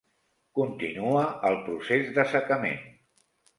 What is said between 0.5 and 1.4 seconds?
Continua